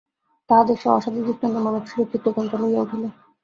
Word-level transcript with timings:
তাহাদের 0.49 0.75
সেই 0.77 0.91
অসাধু 0.91 1.19
দৃষ্টান্তে 1.19 1.59
মানবশিশুর 1.59 2.09
চিত্ত 2.11 2.25
চঞ্চল 2.35 2.61
হইয়া 2.63 2.83
উঠিল। 2.83 3.03